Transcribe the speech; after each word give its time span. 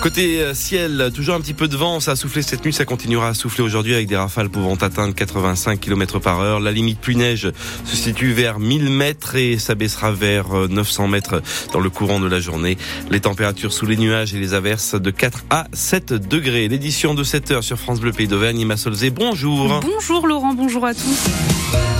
Côté 0.00 0.40
euh, 0.40 0.54
ciel, 0.54 1.10
toujours 1.14 1.34
un 1.34 1.42
petit 1.42 1.52
peu 1.52 1.68
de 1.68 1.76
vent, 1.76 2.00
ça 2.00 2.12
a 2.12 2.16
soufflé 2.16 2.40
cette 2.40 2.64
nuit, 2.64 2.72
ça 2.72 2.86
continuera 2.86 3.28
à 3.28 3.34
souffler 3.34 3.62
aujourd'hui 3.62 3.92
avec 3.92 4.08
des 4.08 4.16
rafales 4.16 4.48
pouvant 4.48 4.74
atteindre 4.76 5.14
85 5.14 5.78
km 5.78 6.18
par 6.20 6.40
heure. 6.40 6.58
La 6.58 6.72
limite 6.72 6.98
pluie-neige 7.00 7.52
se 7.84 7.96
situe 7.96 8.32
vers 8.32 8.58
1000 8.58 8.88
mètres 8.88 9.36
et 9.36 9.58
ça 9.58 9.74
baissera 9.74 10.10
vers 10.10 10.54
900 10.70 11.04
euh, 11.04 11.08
mètres 11.08 11.42
dans 11.74 11.80
le 11.80 11.90
courant 11.90 12.18
de 12.18 12.26
la 12.26 12.40
journée. 12.40 12.78
Les 13.10 13.20
températures 13.20 13.74
sous 13.74 13.84
les 13.84 13.98
nuages 13.98 14.34
et 14.34 14.38
les 14.38 14.54
averses 14.54 14.94
de 14.94 15.10
4 15.10 15.44
à 15.50 15.66
7 15.74 16.14
degrés. 16.14 16.68
L'édition 16.68 17.12
de 17.12 17.22
7 17.22 17.50
heures 17.50 17.64
sur 17.64 17.78
France 17.78 18.00
Bleu 18.00 18.12
Pays 18.12 18.26
d'Auvergne, 18.26 18.58
Ima 18.58 18.76
bonjour. 19.14 19.80
Bonjour 19.82 20.26
Laurent, 20.26 20.54
bonjour 20.54 20.86
à 20.86 20.94
tous. 20.94 21.99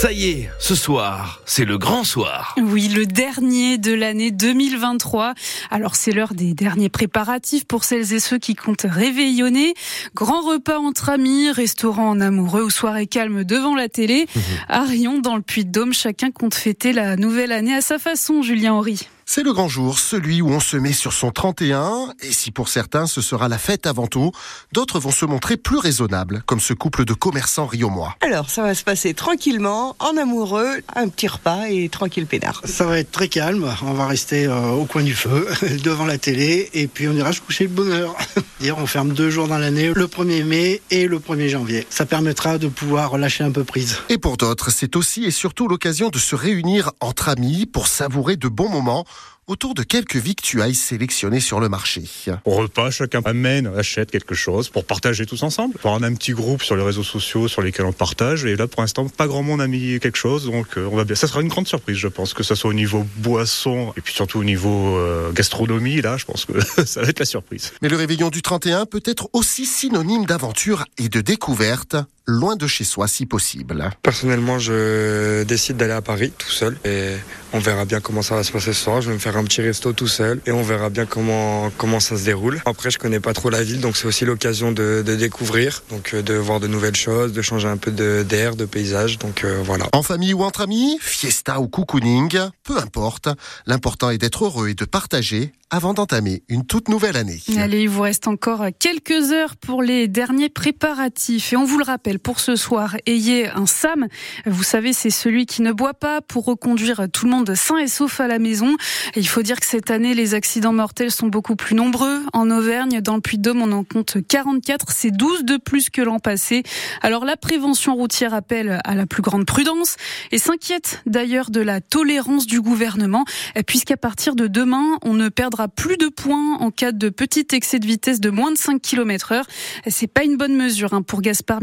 Ça 0.00 0.12
y 0.12 0.30
est, 0.30 0.50
ce 0.60 0.76
soir, 0.76 1.42
c'est 1.44 1.64
le 1.64 1.76
grand 1.76 2.04
soir. 2.04 2.54
Oui, 2.56 2.86
le 2.86 3.04
dernier 3.04 3.78
de 3.78 3.92
l'année 3.92 4.30
2023. 4.30 5.34
Alors 5.72 5.96
c'est 5.96 6.12
l'heure 6.12 6.34
des 6.34 6.54
derniers 6.54 6.88
préparatifs 6.88 7.64
pour 7.64 7.82
celles 7.82 8.12
et 8.12 8.20
ceux 8.20 8.38
qui 8.38 8.54
comptent 8.54 8.86
réveillonner. 8.88 9.74
Grand 10.14 10.42
repas 10.42 10.78
entre 10.78 11.08
amis, 11.08 11.50
restaurant 11.50 12.10
en 12.10 12.20
amoureux 12.20 12.62
ou 12.62 12.70
soirée 12.70 13.08
calme 13.08 13.42
devant 13.42 13.74
la 13.74 13.88
télé. 13.88 14.28
Mmh. 14.32 14.40
À 14.68 14.84
Rion, 14.84 15.18
dans 15.18 15.34
le 15.34 15.42
Puy-de-Dôme, 15.42 15.92
chacun 15.92 16.30
compte 16.30 16.54
fêter 16.54 16.92
la 16.92 17.16
nouvelle 17.16 17.50
année 17.50 17.74
à 17.74 17.80
sa 17.80 17.98
façon, 17.98 18.40
Julien 18.40 18.74
Horry. 18.74 19.08
C'est 19.30 19.42
le 19.42 19.52
grand 19.52 19.68
jour, 19.68 19.98
celui 19.98 20.40
où 20.40 20.48
on 20.48 20.58
se 20.58 20.78
met 20.78 20.94
sur 20.94 21.12
son 21.12 21.30
31, 21.30 22.14
et 22.22 22.32
si 22.32 22.50
pour 22.50 22.70
certains 22.70 23.06
ce 23.06 23.20
sera 23.20 23.46
la 23.46 23.58
fête 23.58 23.86
avant 23.86 24.06
tout, 24.06 24.32
d'autres 24.72 24.98
vont 24.98 25.10
se 25.10 25.26
montrer 25.26 25.58
plus 25.58 25.76
raisonnables, 25.76 26.42
comme 26.46 26.60
ce 26.60 26.72
couple 26.72 27.04
de 27.04 27.12
commerçants 27.12 27.66
riomois. 27.66 28.16
Alors, 28.22 28.48
ça 28.48 28.62
va 28.62 28.74
se 28.74 28.84
passer 28.84 29.12
tranquillement, 29.12 29.96
en 29.98 30.16
amoureux, 30.16 30.80
un 30.96 31.10
petit 31.10 31.28
repas 31.28 31.66
et 31.68 31.90
tranquille 31.90 32.24
pédard. 32.24 32.62
Ça 32.64 32.86
va 32.86 32.98
être 33.00 33.12
très 33.12 33.28
calme, 33.28 33.70
on 33.82 33.92
va 33.92 34.06
rester 34.06 34.46
euh, 34.46 34.70
au 34.70 34.86
coin 34.86 35.02
du 35.02 35.14
feu, 35.14 35.46
devant 35.84 36.06
la 36.06 36.16
télé, 36.16 36.70
et 36.72 36.86
puis 36.86 37.06
on 37.06 37.12
ira 37.12 37.34
se 37.34 37.42
coucher 37.42 37.66
de 37.66 37.74
bonheur. 37.74 38.16
Dire, 38.60 38.78
on 38.78 38.86
ferme 38.86 39.12
deux 39.12 39.28
jours 39.28 39.46
dans 39.46 39.58
l'année, 39.58 39.92
le 39.94 40.06
1er 40.06 40.42
mai 40.42 40.80
et 40.90 41.06
le 41.06 41.18
1er 41.18 41.48
janvier. 41.48 41.86
Ça 41.90 42.06
permettra 42.06 42.56
de 42.56 42.68
pouvoir 42.68 43.18
lâcher 43.18 43.44
un 43.44 43.52
peu 43.52 43.64
prise. 43.64 43.98
Et 44.08 44.16
pour 44.16 44.38
d'autres, 44.38 44.70
c'est 44.70 44.96
aussi 44.96 45.24
et 45.24 45.30
surtout 45.30 45.68
l'occasion 45.68 46.08
de 46.08 46.18
se 46.18 46.34
réunir 46.34 46.92
entre 47.00 47.28
amis 47.28 47.66
pour 47.66 47.88
savourer 47.88 48.36
de 48.36 48.48
bons 48.48 48.70
moments 48.70 49.04
autour 49.48 49.74
de 49.74 49.82
quelques 49.82 50.16
victuailles 50.16 50.74
sélectionnées 50.74 51.40
sur 51.40 51.58
le 51.58 51.68
marché. 51.68 52.04
Au 52.44 52.52
repas, 52.52 52.90
chacun 52.90 53.22
amène, 53.24 53.66
achète 53.66 54.10
quelque 54.10 54.34
chose 54.34 54.68
pour 54.68 54.84
partager 54.84 55.26
tous 55.26 55.42
ensemble. 55.42 55.76
On 55.84 56.02
a 56.02 56.06
un 56.06 56.14
petit 56.14 56.32
groupe 56.32 56.62
sur 56.62 56.76
les 56.76 56.82
réseaux 56.82 57.02
sociaux 57.02 57.48
sur 57.48 57.62
lesquels 57.62 57.86
on 57.86 57.92
partage. 57.92 58.44
Et 58.44 58.56
là, 58.56 58.68
pour 58.68 58.82
l'instant, 58.82 59.08
pas 59.08 59.26
grand 59.26 59.42
monde 59.42 59.60
a 59.60 59.66
mis 59.66 59.98
quelque 60.00 60.18
chose. 60.18 60.44
Donc, 60.44 60.76
euh, 60.76 60.88
on 60.92 60.96
va 60.96 61.04
bien. 61.04 61.16
Ça 61.16 61.26
sera 61.26 61.40
une 61.40 61.48
grande 61.48 61.66
surprise, 61.66 61.96
je 61.96 62.08
pense, 62.08 62.34
que 62.34 62.42
ce 62.42 62.54
soit 62.54 62.70
au 62.70 62.74
niveau 62.74 63.04
boisson 63.16 63.92
et 63.96 64.00
puis 64.02 64.12
surtout 64.14 64.38
au 64.38 64.44
niveau 64.44 64.98
euh, 64.98 65.32
gastronomie. 65.32 66.02
Là, 66.02 66.18
je 66.18 66.26
pense 66.26 66.44
que 66.44 66.60
ça 66.84 67.00
va 67.00 67.08
être 67.08 67.18
la 67.18 67.24
surprise. 67.24 67.72
Mais 67.80 67.88
le 67.88 67.96
réveillon 67.96 68.28
du 68.28 68.42
31 68.42 68.84
peut 68.84 69.02
être 69.06 69.30
aussi 69.32 69.64
synonyme 69.64 70.26
d'aventure 70.26 70.84
et 70.98 71.08
de 71.08 71.20
découverte 71.22 71.96
loin 72.28 72.56
de 72.56 72.66
chez 72.66 72.84
soi 72.84 73.08
si 73.08 73.26
possible. 73.26 73.90
Personnellement, 74.02 74.58
je 74.58 75.42
décide 75.44 75.78
d'aller 75.78 75.94
à 75.94 76.02
Paris 76.02 76.30
tout 76.36 76.50
seul 76.50 76.76
et 76.84 77.14
on 77.54 77.58
verra 77.58 77.86
bien 77.86 78.00
comment 78.00 78.20
ça 78.20 78.36
va 78.36 78.44
se 78.44 78.52
passer 78.52 78.72
ce 78.74 78.84
soir. 78.84 79.00
Je 79.00 79.08
vais 79.08 79.14
me 79.14 79.18
faire 79.18 79.36
un 79.36 79.44
petit 79.44 79.62
resto 79.62 79.92
tout 79.94 80.06
seul 80.06 80.40
et 80.46 80.52
on 80.52 80.62
verra 80.62 80.90
bien 80.90 81.06
comment, 81.06 81.70
comment 81.78 82.00
ça 82.00 82.18
se 82.18 82.24
déroule. 82.24 82.60
Après, 82.66 82.90
je 82.90 82.98
connais 82.98 83.20
pas 83.20 83.32
trop 83.32 83.48
la 83.48 83.62
ville, 83.62 83.80
donc 83.80 83.96
c'est 83.96 84.06
aussi 84.06 84.26
l'occasion 84.26 84.72
de, 84.72 85.02
de, 85.04 85.16
découvrir, 85.16 85.82
donc 85.90 86.12
euh, 86.12 86.22
de 86.22 86.34
voir 86.34 86.60
de 86.60 86.66
nouvelles 86.66 86.96
choses, 86.96 87.32
de 87.32 87.42
changer 87.42 87.68
un 87.68 87.78
peu 87.78 87.90
d'air, 87.90 88.52
de, 88.54 88.60
de, 88.60 88.64
paysage. 88.66 89.18
Donc 89.18 89.44
euh, 89.44 89.62
voilà. 89.64 89.86
En 89.94 90.02
famille 90.02 90.34
ou 90.34 90.42
entre 90.42 90.60
amis, 90.60 90.98
fiesta 91.00 91.60
ou 91.60 91.68
cocooning, 91.68 92.38
peu 92.62 92.76
importe. 92.76 93.28
L'important 93.66 94.10
est 94.10 94.18
d'être 94.18 94.44
heureux 94.44 94.68
et 94.68 94.74
de 94.74 94.84
partager 94.84 95.52
avant 95.70 95.94
d'entamer 95.94 96.42
une 96.48 96.64
toute 96.64 96.88
nouvelle 96.88 97.16
année. 97.16 97.40
Allez, 97.56 97.82
il 97.82 97.88
vous 97.88 98.02
reste 98.02 98.26
encore 98.26 98.64
quelques 98.78 99.32
heures 99.32 99.56
pour 99.56 99.82
les 99.82 100.08
derniers 100.08 100.48
préparatifs. 100.48 101.52
Et 101.52 101.56
on 101.56 101.64
vous 101.64 101.78
le 101.78 101.84
rappelle, 101.84 102.17
pour 102.18 102.40
ce 102.40 102.56
soir, 102.56 102.96
ayez 103.06 103.48
un 103.48 103.66
SAM. 103.66 104.08
Vous 104.46 104.62
savez, 104.62 104.92
c'est 104.92 105.10
celui 105.10 105.46
qui 105.46 105.62
ne 105.62 105.72
boit 105.72 105.94
pas 105.94 106.20
pour 106.20 106.44
reconduire 106.44 107.06
tout 107.12 107.26
le 107.26 107.32
monde 107.32 107.54
sain 107.54 107.78
et 107.78 107.88
sauf 107.88 108.20
à 108.20 108.26
la 108.26 108.38
maison. 108.38 108.76
Il 109.16 109.26
faut 109.26 109.42
dire 109.42 109.60
que 109.60 109.66
cette 109.66 109.90
année, 109.90 110.14
les 110.14 110.34
accidents 110.34 110.72
mortels 110.72 111.10
sont 111.10 111.28
beaucoup 111.28 111.56
plus 111.56 111.74
nombreux. 111.74 112.22
En 112.32 112.50
Auvergne, 112.50 113.00
dans 113.00 113.14
le 113.14 113.20
Puy-de-Dôme, 113.20 113.62
on 113.62 113.72
en 113.72 113.84
compte 113.84 114.16
44. 114.26 114.86
C'est 114.90 115.10
12 115.10 115.44
de 115.44 115.56
plus 115.56 115.90
que 115.90 116.02
l'an 116.02 116.18
passé. 116.18 116.62
Alors 117.02 117.24
la 117.24 117.36
prévention 117.36 117.94
routière 117.94 118.34
appelle 118.34 118.80
à 118.84 118.94
la 118.94 119.06
plus 119.06 119.22
grande 119.22 119.46
prudence 119.46 119.96
et 120.32 120.38
s'inquiète 120.38 121.02
d'ailleurs 121.06 121.50
de 121.50 121.60
la 121.60 121.80
tolérance 121.80 122.46
du 122.46 122.60
gouvernement, 122.60 123.24
puisqu'à 123.66 123.96
partir 123.96 124.34
de 124.34 124.46
demain, 124.46 124.98
on 125.02 125.14
ne 125.14 125.28
perdra 125.28 125.68
plus 125.68 125.96
de 125.96 126.08
points 126.08 126.56
en 126.58 126.70
cas 126.70 126.92
de 126.92 127.08
petit 127.08 127.46
excès 127.52 127.78
de 127.78 127.86
vitesse 127.86 128.20
de 128.20 128.30
moins 128.30 128.52
de 128.52 128.58
5 128.58 128.80
km 128.80 129.32
heure. 129.32 129.46
C'est 129.86 130.06
pas 130.06 130.24
une 130.24 130.36
bonne 130.36 130.56
mesure 130.56 130.94
hein, 130.94 131.02
pour 131.02 131.20
Gaspard 131.20 131.60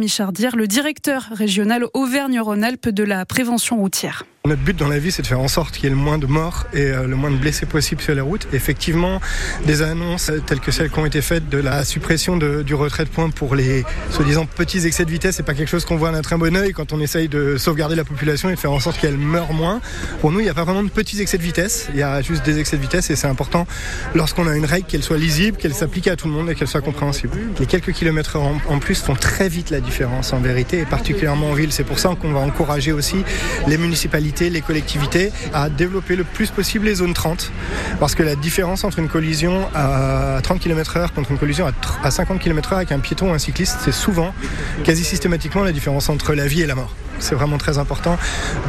Le 0.54 0.68
directeur 0.68 1.30
régional 1.32 1.86
Auvergne-Rhône-Alpes 1.94 2.90
de 2.90 3.04
la 3.04 3.26
prévention 3.26 3.78
routière. 3.78 4.26
Notre 4.46 4.62
but 4.62 4.78
dans 4.78 4.88
la 4.88 5.00
vie, 5.00 5.12
c'est 5.12 5.24
de 5.24 5.28
faire 5.28 5.40
en 5.40 5.48
sorte 5.48 5.74
qu'il 5.74 5.86
y 5.86 5.88
ait 5.88 5.90
le 5.90 5.96
moins 5.96 6.20
de 6.20 6.28
morts 6.28 6.68
et 6.72 6.92
euh, 6.92 7.08
le 7.08 7.16
moins 7.16 7.32
de 7.32 7.36
blessés 7.36 7.66
possible 7.66 8.02
sur 8.02 8.14
les 8.14 8.22
routes. 8.22 8.48
Effectivement, 8.54 9.20
des 9.66 9.82
annonces 9.82 10.32
telles 10.46 10.60
que 10.60 10.72
celles 10.72 10.92
qui 10.92 11.00
ont 11.00 11.06
été 11.06 11.22
faites 11.22 11.50
de 11.50 11.58
la 11.58 11.84
suppression 11.84 12.38
du 12.38 12.74
retrait 12.76 13.06
de 13.06 13.10
points 13.10 13.32
pour 13.32 13.56
les 13.56 13.84
soi-disant 14.12 14.46
petits 14.46 14.86
excès 14.86 15.04
de 15.04 15.10
vitesse, 15.10 15.38
c'est 15.38 15.44
pas 15.44 15.56
quelque 15.56 15.70
chose 15.70 15.84
qu'on 15.84 15.96
voit 15.96 16.12
d'un 16.12 16.22
très 16.22 16.38
bon 16.38 16.56
oeil 16.56 16.74
quand 16.74 16.94
on 16.94 17.00
essaye 17.00 17.28
de 17.28 17.58
sauvegarder 17.58 17.96
la 17.96 18.04
population 18.04 18.50
et 18.50 18.54
de 18.54 18.60
faire 18.60 18.72
en 18.72 18.80
sorte 18.80 19.00
qu'elle 19.00 19.18
meure 19.18 19.52
moins. 19.52 19.82
Pour 20.22 20.32
nous, 20.32 20.42
il 20.42 20.44
n'y 20.44 20.50
a 20.50 20.54
pas 20.54 20.64
vraiment 20.64 20.84
de 20.84 20.90
petits 20.90 21.20
excès 21.22 21.40
de 21.40 21.44
vitesse, 21.44 21.88
il 21.94 22.00
y 22.00 22.04
a 22.04 22.22
juste 22.22 22.46
des 22.46 22.60
excès 22.60 22.78
de 22.78 22.82
vitesse 22.84 23.10
et 23.10 23.16
c'est 23.16 23.28
important 23.28 23.66
lorsqu'on 24.14 24.48
a 24.48 24.56
une 24.56 24.66
règle 24.66 24.86
qu'elle 24.86 25.04
soit 25.04 25.18
lisible, 25.18 25.58
qu'elle 25.58 25.74
s'applique 25.74 26.08
à 26.08 26.16
tout 26.16 26.28
le 26.28 26.34
monde 26.34 26.52
et 26.52 26.56
qu'elle 26.56 26.68
soit 26.68 26.82
compréhensible. 26.82 27.34
Les 27.60 27.66
quelques 27.66 27.94
kilomètres 27.94 28.38
en 28.38 28.80
plus 28.80 29.02
font 29.02 29.16
très 29.16 29.50
vite 29.50 29.72
la 29.72 29.80
différence 29.80 30.34
en 30.34 30.40
vérité 30.40 30.80
et 30.80 30.86
particulièrement 30.86 31.50
en 31.50 31.54
ville. 31.54 31.72
C'est 31.72 31.84
pour 31.84 31.98
ça 31.98 32.16
qu'on 32.22 32.32
va 32.32 32.42
encourager 32.42 32.92
aussi 32.92 33.24
les 33.68 33.78
municipalités 33.78 34.35
les 34.42 34.62
collectivités 34.62 35.32
à 35.54 35.70
développer 35.70 36.16
le 36.16 36.24
plus 36.24 36.52
possible 36.52 36.86
les 36.86 36.96
zones 36.96 37.14
30. 37.14 37.52
Parce 38.00 38.16
que 38.16 38.24
la 38.24 38.36
différence 38.36 38.84
entre 38.84 39.00
une 39.00 39.08
collision 39.08 39.68
à 39.74 40.40
30 40.44 40.60
km 40.60 40.98
h 40.98 41.10
contre 41.12 41.32
une 41.32 41.38
collision 41.38 41.72
à 42.04 42.12
50 42.12 42.40
km 42.40 42.72
h 42.72 42.76
avec 42.76 42.92
un 42.92 43.00
piéton 43.00 43.32
ou 43.32 43.34
un 43.34 43.40
cycliste, 43.40 43.78
c'est 43.82 43.94
souvent, 43.94 44.34
quasi 44.84 45.04
systématiquement, 45.04 45.64
la 45.64 45.72
différence 45.72 46.10
entre 46.10 46.34
la 46.34 46.48
vie 46.48 46.62
et 46.62 46.68
la 46.68 46.76
mort. 46.76 46.94
C'est 47.20 47.36
vraiment 47.36 47.58
très 47.58 47.78
important 47.78 48.18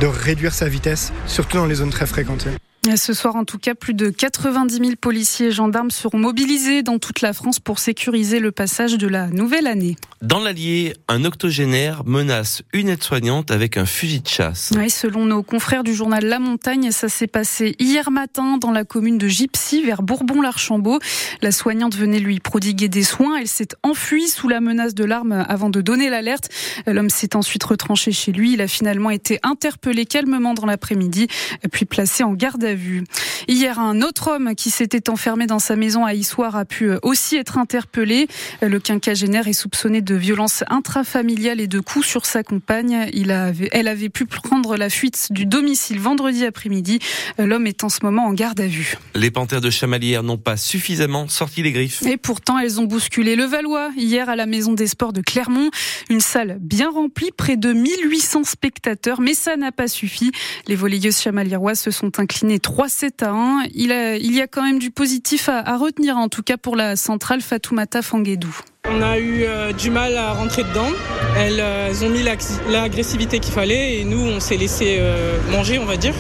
de 0.01 0.07
réduire 0.07 0.55
sa 0.55 0.69
vitesse, 0.69 1.13
surtout 1.27 1.57
dans 1.57 1.67
les 1.67 1.77
zones 1.77 1.91
très 1.91 2.07
fréquentées. 2.07 2.51
Ce 2.95 3.15
soir, 3.15 3.35
en 3.35 3.45
tout 3.45 3.59
cas, 3.59 3.75
plus 3.75 3.95
de 3.95 4.11
90 4.11 4.77
000 4.77 4.91
policiers 5.01 5.49
et 5.49 5.51
gendarmes 5.51 5.91
seront 5.91 6.19
mobilisés 6.19 6.83
dans 6.83 6.99
toute 6.99 7.21
la 7.21 7.33
France 7.33 7.59
pour 7.59 7.81
sécuriser 7.81 8.39
le 8.39 8.53
passage 8.53 8.97
de 8.97 9.09
la 9.09 9.27
nouvelle 9.27 9.67
année. 9.67 9.97
Dans 10.23 10.41
l'Allier, 10.41 10.95
un 11.09 11.25
octogénaire 11.25 12.05
menace 12.07 12.63
une 12.73 12.89
aide-soignante 12.89 13.51
avec 13.51 13.77
un 13.77 13.87
fusil 13.87 14.21
de 14.21 14.29
chasse. 14.29 14.73
Oui, 14.77 14.89
selon 14.89 15.25
nos 15.25 15.43
confrères 15.43 15.83
du 15.83 15.95
journal 15.95 16.25
La 16.25 16.39
Montagne, 16.39 16.91
ça 16.91 17.09
s'est 17.09 17.27
passé 17.27 17.75
hier 17.79 18.11
matin 18.11 18.57
dans 18.57 18.71
la 18.71 18.85
commune 18.85 19.19
de 19.19 19.29
Gypsy, 19.29 19.83
vers 19.83 20.03
Bourbon-l'Archambault. 20.03 21.01
La 21.43 21.53
soignante 21.53 21.97
venait 21.97 22.21
lui 22.21 22.39
prodiguer 22.41 22.89
des 22.89 23.03
soins. 23.03 23.37
Elle 23.39 23.49
s'est 23.49 23.69
enfuie 23.83 24.29
sous 24.29 24.49
la 24.49 24.61
menace 24.61 24.95
de 24.95 25.05
l'arme 25.05 25.45
avant 25.49 25.71
de 25.71 25.81
donner 25.81 26.09
l'alerte. 26.09 26.49
L'homme 26.87 27.11
s'est 27.11 27.37
ensuite 27.37 27.65
retranché 27.65 28.13
chez 28.13 28.33
lui. 28.33 28.55
Il 28.55 28.61
a 28.61 28.69
finalement 28.69 29.11
été 29.11 29.39
interpellé 29.43 30.07
calmement 30.07 30.55
dans 30.55 30.67
l'après-midi, 30.67 31.27
puis 31.73 31.85
placé 31.85 32.23
en 32.23 32.33
garde 32.33 32.65
à 32.65 32.76
vue. 32.77 33.05
Hier, 33.49 33.79
un 33.79 34.03
autre 34.03 34.31
homme 34.31 34.55
qui 34.55 34.71
s'était 34.71 35.11
enfermé 35.11 35.47
dans 35.47 35.59
sa 35.59 35.77
maison 35.77 36.05
à 36.05 36.15
Issoire 36.15 36.57
a 36.57 36.65
pu 36.65 36.91
aussi 37.03 37.37
être 37.37 37.59
interpellé. 37.59 38.29
Le 38.63 38.79
quinquagénaire 38.79 39.49
est 39.49 39.53
soupçonné 39.53 40.01
de 40.01 40.15
violence 40.15 40.65
intrafamiliale 40.69 41.61
et 41.61 41.67
de 41.67 41.81
coups 41.81 42.07
sur 42.07 42.27
sa 42.27 42.43
compagne. 42.43 43.09
Il 43.13 43.31
avait, 43.31 43.69
elle 43.73 43.89
avait 43.89 44.09
pu 44.09 44.27
prendre 44.27 44.77
la 44.77 44.91
fuite 44.91 45.29
du 45.31 45.47
domicile 45.47 45.99
vendredi 45.99 46.45
après-midi. 46.45 47.01
L'homme 47.39 47.67
est 47.67 47.85
en 47.85 47.89
ce 47.89 48.01
moment 48.03 48.27
en 48.27 48.33
garde 48.33 48.61
à 48.61 48.67
vue. 48.67 48.97
Les 49.15 49.31
panthères 49.31 49.61
de 49.61 49.71
Chamalières 49.71 50.23
n'ont 50.23 50.39
pas 50.39 50.57
suffisamment 50.57 51.29
sorti 51.29 51.63
les 51.63 51.73
griffes. 51.73 52.03
Et 52.03 52.17
pourtant, 52.17 52.59
elles 52.59 52.81
ont 52.81 52.85
bousculé 52.85 53.37
le 53.37 53.45
Valois 53.45 53.91
hier 53.97 54.29
à 54.29 54.37
la 54.37 54.47
Maison 54.47 54.73
des 54.73 54.87
Sports 54.87 55.13
de 55.13 55.21
Clermont. 55.21 55.71
Une 56.11 56.21
salle 56.21 56.59
bien 56.61 56.91
remplie, 56.91 57.31
près 57.37 57.57
de 57.57 57.73
1800 57.73 58.45
spectateurs, 58.45 59.21
mais 59.21 59.35
ça 59.35 59.57
n'a 59.57 59.73
pas 59.73 59.89
suffi. 59.89 60.33
Les 60.67 60.75
volleyeuses 60.75 61.21
chamaliéroises 61.21 61.81
se 61.81 61.91
sont 61.91 62.19
inclinées 62.19 62.59
3-7 62.67 63.25
à 63.25 63.31
1. 63.31 63.65
Il, 63.75 64.35
y 64.35 64.41
a 64.41 64.47
quand 64.49 64.63
même 64.63 64.81
du 64.81 64.91
positif 64.91 65.49
à, 65.49 65.77
retenir, 65.77 66.17
en 66.17 66.29
tout 66.29 66.43
cas 66.43 66.57
pour 66.57 66.75
la 66.75 66.97
centrale 66.97 67.41
Fatoumata 67.41 68.03
Fanguedou. 68.03 68.55
On 68.89 69.03
a 69.03 69.19
eu 69.19 69.45
euh, 69.45 69.73
du 69.73 69.91
mal 69.91 70.17
à 70.17 70.33
rentrer 70.33 70.65
dedans. 70.65 70.89
Elles, 71.37 71.61
euh, 71.61 71.93
ont 72.03 72.11
mis 72.11 72.25
l'agressivité 72.69 73.39
qu'il 73.39 73.53
fallait 73.53 73.99
et 73.99 74.05
nous, 74.05 74.21
on 74.21 74.41
s'est 74.41 74.57
laissé 74.57 74.97
euh, 74.99 75.39
manger, 75.51 75.79
on 75.79 75.85
va 75.85 75.97
dire. 75.97 76.15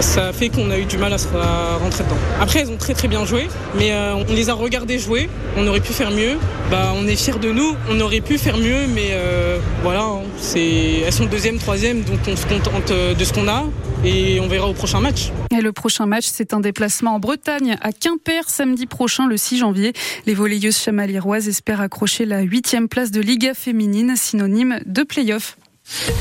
Ça 0.00 0.32
fait 0.32 0.48
qu'on 0.48 0.70
a 0.70 0.78
eu 0.78 0.84
du 0.84 0.98
mal 0.98 1.12
à 1.12 1.18
se 1.18 1.28
rentrer 1.28 2.04
dedans. 2.04 2.16
Après, 2.40 2.60
elles 2.60 2.70
ont 2.70 2.76
très 2.76 2.94
très 2.94 3.08
bien 3.08 3.24
joué, 3.24 3.48
mais 3.78 3.92
euh, 3.92 4.14
on 4.14 4.32
les 4.32 4.50
a 4.50 4.54
regardées 4.54 4.98
jouer. 4.98 5.28
On 5.56 5.66
aurait 5.66 5.80
pu 5.80 5.92
faire 5.92 6.10
mieux. 6.10 6.38
Bah, 6.70 6.92
on 6.96 7.06
est 7.06 7.16
fiers 7.16 7.38
de 7.38 7.50
nous. 7.50 7.76
On 7.90 8.00
aurait 8.00 8.20
pu 8.20 8.38
faire 8.38 8.58
mieux, 8.58 8.86
mais 8.94 9.10
euh, 9.12 9.58
voilà, 9.82 10.02
hein. 10.02 10.22
c'est 10.38 11.02
elles 11.06 11.12
sont 11.12 11.26
deuxième, 11.26 11.58
troisième, 11.58 12.02
donc 12.02 12.18
on 12.26 12.36
se 12.36 12.46
contente 12.46 12.92
de 12.92 13.24
ce 13.24 13.32
qu'on 13.32 13.48
a 13.48 13.64
et 14.04 14.40
on 14.40 14.48
verra 14.48 14.68
au 14.68 14.72
prochain 14.72 15.00
match. 15.00 15.30
Le 15.50 15.72
prochain 15.72 16.06
match, 16.06 16.26
c'est 16.30 16.54
un 16.54 16.60
déplacement 16.60 17.14
en 17.14 17.20
Bretagne 17.20 17.76
à 17.80 17.92
Quimper 17.92 18.48
samedi 18.48 18.86
prochain, 18.86 19.26
le 19.26 19.36
6 19.36 19.58
janvier. 19.58 19.92
Les 20.26 20.34
volleyeuses 20.34 20.78
chamaliroises 20.78 21.48
espèrent 21.48 21.80
accrocher 21.80 22.24
la 22.24 22.40
huitième 22.40 22.88
place 22.88 23.10
de 23.10 23.20
Liga 23.20 23.54
féminine, 23.54 24.14
synonyme 24.16 24.80
de 24.86 25.02
play-off. 25.02 25.56